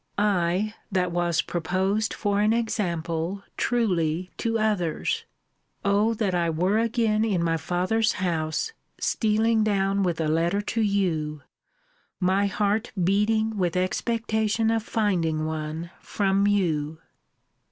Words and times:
I, 0.17 0.73
that 0.91 1.11
was 1.11 1.43
proposed 1.43 2.11
for 2.11 2.41
an 2.41 2.53
example, 2.53 3.43
truly, 3.55 4.31
to 4.39 4.57
others! 4.57 5.25
O 5.85 6.15
that 6.15 6.33
I 6.33 6.49
were 6.49 6.79
again 6.79 7.23
in 7.23 7.43
my 7.43 7.55
father's 7.55 8.13
house, 8.13 8.73
stealing 8.99 9.63
down 9.63 10.01
with 10.01 10.19
a 10.19 10.27
letter 10.27 10.59
to 10.61 10.81
you; 10.81 11.43
my 12.19 12.47
heart 12.47 12.91
beating 13.03 13.57
with 13.57 13.77
expectation 13.77 14.71
of 14.71 14.81
finding 14.81 15.45
one 15.45 15.91
from 15.99 16.47
you! 16.47 16.97